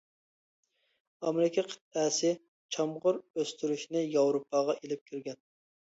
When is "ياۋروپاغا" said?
4.19-4.77